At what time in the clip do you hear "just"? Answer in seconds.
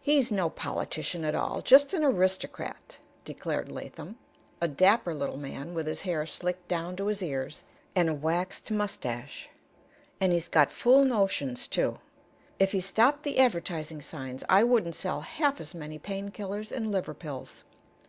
1.60-1.92